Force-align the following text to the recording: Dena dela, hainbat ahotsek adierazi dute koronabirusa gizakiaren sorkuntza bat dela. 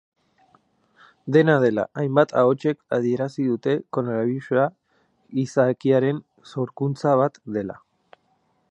Dena 1.35 1.57
dela, 1.63 1.83
hainbat 2.03 2.33
ahotsek 2.43 2.81
adierazi 2.97 3.45
dute 3.51 3.77
koronabirusa 3.99 4.65
gizakiaren 5.37 6.25
sorkuntza 6.55 7.17
bat 7.23 7.41
dela. 7.61 7.81